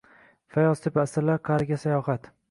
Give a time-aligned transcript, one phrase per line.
[0.53, 2.31] Fayoztepa– asrlar qa’riga sayohat